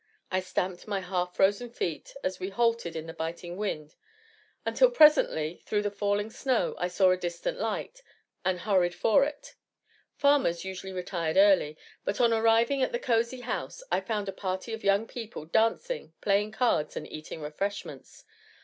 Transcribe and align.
I 0.31 0.39
stamped 0.39 0.87
my 0.87 0.99
half 1.01 1.35
frozen 1.35 1.69
feet, 1.69 2.15
as 2.23 2.39
we 2.39 2.49
halted 2.49 2.95
in 2.95 3.05
the 3.05 3.13
biting 3.13 3.55
wind 3.55 3.93
until, 4.65 4.89
presently, 4.89 5.61
through 5.67 5.83
the 5.83 5.91
falling 5.91 6.31
snow, 6.31 6.73
I 6.79 6.87
saw 6.87 7.11
a 7.11 7.17
distant 7.17 7.59
light, 7.59 8.01
and 8.43 8.61
hurried 8.61 8.95
for 8.95 9.23
it. 9.25 9.53
Farmers 10.15 10.65
usually 10.65 10.91
retired 10.91 11.37
early; 11.37 11.77
but 12.03 12.19
on 12.19 12.33
arriving 12.33 12.81
at 12.81 12.91
the 12.93 12.97
cozy 12.97 13.41
house, 13.41 13.83
I 13.91 14.01
found 14.01 14.27
a 14.27 14.31
party 14.33 14.73
of 14.73 14.83
young 14.83 15.05
people 15.05 15.45
dancing, 15.45 16.13
playing 16.19 16.53
cards, 16.53 16.97
and 16.97 17.05
eating 17.07 17.39
refreshments. 17.39 18.25